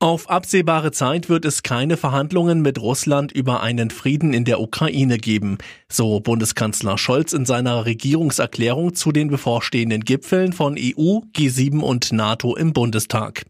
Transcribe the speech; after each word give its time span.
Auf 0.00 0.30
absehbare 0.30 0.92
Zeit 0.92 1.28
wird 1.28 1.44
es 1.44 1.64
keine 1.64 1.96
Verhandlungen 1.96 2.62
mit 2.62 2.80
Russland 2.80 3.32
über 3.32 3.64
einen 3.64 3.90
Frieden 3.90 4.32
in 4.32 4.44
der 4.44 4.60
Ukraine 4.60 5.18
geben, 5.18 5.58
so 5.88 6.20
Bundeskanzler 6.20 6.96
Scholz 6.98 7.32
in 7.32 7.44
seiner 7.44 7.84
Regierungserklärung 7.84 8.94
zu 8.94 9.10
den 9.10 9.26
bevorstehenden 9.26 10.04
Gipfeln 10.04 10.52
von 10.52 10.74
EU, 10.78 11.22
G7 11.36 11.80
und 11.80 12.12
NATO 12.12 12.54
im 12.54 12.72
Bundestag. 12.72 13.42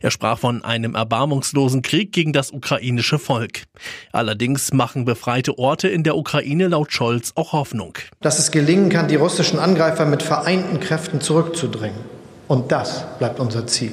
Er 0.00 0.12
sprach 0.12 0.38
von 0.38 0.64
einem 0.64 0.94
erbarmungslosen 0.94 1.82
Krieg 1.82 2.12
gegen 2.12 2.32
das 2.32 2.52
ukrainische 2.52 3.18
Volk. 3.18 3.64
Allerdings 4.12 4.72
machen 4.72 5.06
befreite 5.06 5.58
Orte 5.58 5.88
in 5.88 6.04
der 6.04 6.16
Ukraine 6.16 6.68
laut 6.68 6.92
Scholz 6.92 7.32
auch 7.34 7.52
Hoffnung. 7.52 7.98
Dass 8.20 8.38
es 8.38 8.52
gelingen 8.52 8.90
kann, 8.90 9.08
die 9.08 9.16
russischen 9.16 9.58
Angreifer 9.58 10.06
mit 10.06 10.22
vereinten 10.22 10.78
Kräften 10.78 11.20
zurückzudrängen. 11.20 11.98
Und 12.46 12.70
das 12.70 13.04
bleibt 13.18 13.40
unser 13.40 13.66
Ziel. 13.66 13.90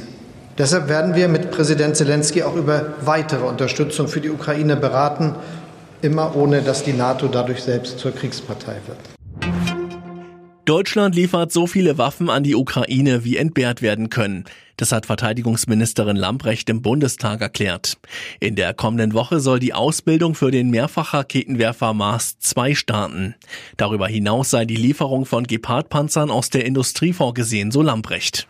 Deshalb 0.58 0.88
werden 0.88 1.16
wir 1.16 1.28
mit 1.28 1.50
Präsident 1.50 1.96
Zelensky 1.96 2.44
auch 2.44 2.56
über 2.56 2.94
weitere 3.02 3.44
Unterstützung 3.44 4.08
für 4.08 4.22
die 4.22 4.30
Ukraine 4.30 4.76
beraten, 4.76 5.34
immer 6.04 6.36
ohne 6.36 6.62
dass 6.62 6.84
die 6.84 6.94
NATO 6.94 7.28
dadurch 7.28 7.64
selbst 7.64 7.98
zur 7.98 8.12
Kriegspartei 8.12 8.76
wird. 8.86 9.00
Deutschland 10.66 11.16
liefert 11.16 11.52
so 11.52 11.68
viele 11.68 11.98
Waffen 11.98 12.30
an 12.30 12.44
die 12.44 12.56
Ukraine, 12.56 13.26
wie 13.26 13.36
entbehrt 13.36 13.82
werden 13.82 14.10
können. 14.10 14.46
Das 14.78 14.94
hat 14.94 15.06
Verteidigungsministerin 15.06 16.16
Lamprecht 16.16 16.70
im 16.70 16.82
Bundestag 16.82 17.42
erklärt. 17.42 17.98
In 18.40 18.56
der 18.56 18.74
kommenden 18.74 19.14
Woche 19.14 19.42
soll 19.42 19.60
die 19.60 19.74
Ausbildung 19.74 20.36
für 20.36 20.52
den 20.52 20.70
Mehrfachraketenwerfer 20.70 21.94
Mars 21.94 22.38
2 22.40 22.76
starten. 22.76 23.36
Darüber 23.76 24.08
hinaus 24.08 24.52
sei 24.52 24.66
die 24.66 24.78
Lieferung 24.78 25.26
von 25.26 25.46
Gepard-Panzern 25.46 26.32
aus 26.32 26.50
der 26.50 26.66
Industrie 26.66 27.12
vorgesehen, 27.12 27.72
so 27.72 27.82
Lamprecht. 27.82 28.48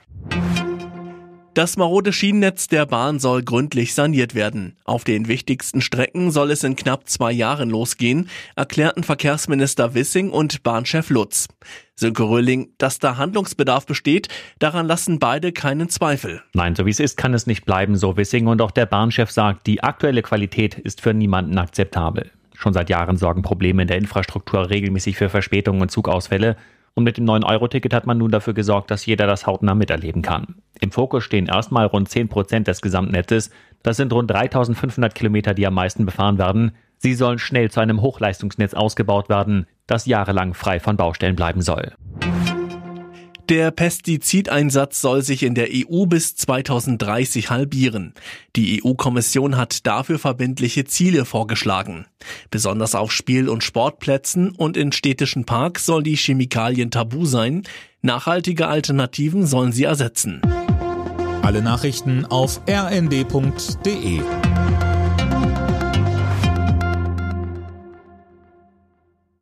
Das 1.53 1.77
marode 1.77 2.13
Schienennetz 2.13 2.67
der 2.67 2.87
Bahn 2.87 3.19
soll 3.19 3.43
gründlich 3.43 3.93
saniert 3.93 4.33
werden. 4.33 4.75
Auf 4.85 5.03
den 5.03 5.27
wichtigsten 5.27 5.81
Strecken 5.81 6.31
soll 6.31 6.49
es 6.49 6.63
in 6.63 6.75
knapp 6.75 7.07
zwei 7.07 7.31
Jahren 7.31 7.69
losgehen, 7.69 8.27
erklärten 8.55 9.03
Verkehrsminister 9.03 9.93
Wissing 9.93 10.31
und 10.31 10.63
Bahnchef 10.63 11.11
Lutz. 11.11 11.47
Sönke 11.95 12.23
Röhling, 12.23 12.69
dass 12.79 12.97
da 12.97 13.17
Handlungsbedarf 13.17 13.85
besteht, 13.85 14.29
daran 14.57 14.87
lassen 14.87 15.19
beide 15.19 15.51
keinen 15.51 15.89
Zweifel. 15.89 16.41
Nein, 16.53 16.73
so 16.75 16.87
wie 16.87 16.89
es 16.89 16.99
ist, 16.99 17.17
kann 17.17 17.35
es 17.35 17.45
nicht 17.45 17.65
bleiben, 17.65 17.97
so 17.97 18.17
Wissing. 18.17 18.47
Und 18.47 18.59
auch 18.59 18.71
der 18.71 18.87
Bahnchef 18.87 19.29
sagt, 19.29 19.67
die 19.67 19.83
aktuelle 19.83 20.23
Qualität 20.23 20.79
ist 20.79 21.01
für 21.01 21.13
niemanden 21.13 21.59
akzeptabel. 21.59 22.31
Schon 22.55 22.73
seit 22.73 22.89
Jahren 22.89 23.17
sorgen 23.17 23.43
Probleme 23.43 23.83
in 23.83 23.87
der 23.87 23.97
Infrastruktur 23.97 24.71
regelmäßig 24.71 25.17
für 25.17 25.29
Verspätungen 25.29 25.83
und 25.83 25.91
Zugausfälle. 25.91 26.57
Und 26.95 27.05
mit 27.05 27.17
dem 27.17 27.25
9-Euro-Ticket 27.25 27.93
hat 27.93 28.05
man 28.05 28.19
nun 28.19 28.31
dafür 28.31 28.53
gesorgt, 28.53 28.91
dass 28.91 29.05
jeder 29.05 29.25
das 29.25 29.47
hautnah 29.47 29.73
miterleben 29.73 30.21
kann. 30.21 30.55
Im 30.79 30.91
Fokus 30.91 31.23
stehen 31.23 31.47
erstmal 31.47 31.87
rund 31.87 32.09
10 32.09 32.29
Prozent 32.29 32.67
des 32.67 32.81
Gesamtnetzes. 32.81 33.49
Das 33.81 33.97
sind 33.97 34.13
rund 34.13 34.29
3500 34.29 35.15
Kilometer, 35.15 35.53
die 35.53 35.65
am 35.65 35.73
meisten 35.73 36.05
befahren 36.05 36.37
werden. 36.37 36.73
Sie 36.97 37.15
sollen 37.15 37.39
schnell 37.39 37.71
zu 37.71 37.79
einem 37.79 38.01
Hochleistungsnetz 38.01 38.73
ausgebaut 38.73 39.27
werden, 39.27 39.65
das 39.87 40.05
jahrelang 40.05 40.53
frei 40.53 40.79
von 40.79 40.95
Baustellen 40.95 41.35
bleiben 41.35 41.61
soll. 41.61 41.93
Der 43.49 43.71
Pestizideinsatz 43.71 45.01
soll 45.01 45.21
sich 45.21 45.43
in 45.43 45.53
der 45.53 45.67
EU 45.71 46.05
bis 46.05 46.35
2030 46.35 47.49
halbieren. 47.49 48.13
Die 48.55 48.81
EU-Kommission 48.81 49.57
hat 49.57 49.85
dafür 49.85 50.17
verbindliche 50.17 50.85
Ziele 50.85 51.25
vorgeschlagen. 51.25 52.05
Besonders 52.51 52.95
auf 52.95 53.11
Spiel- 53.11 53.49
und 53.49 53.63
Sportplätzen 53.63 54.51
und 54.51 54.77
in 54.77 54.93
städtischen 54.93 55.45
Parks 55.45 55.85
soll 55.85 56.03
die 56.03 56.15
Chemikalien 56.15 56.89
tabu 56.89 57.25
sein. 57.25 57.63
Nachhaltige 58.01 58.67
Alternativen 58.67 59.45
sollen 59.45 59.73
sie 59.73 59.83
ersetzen. 59.83 60.41
Alle 61.41 61.61
Nachrichten 61.61 62.25
auf 62.25 62.61
rnd.de 62.69 64.21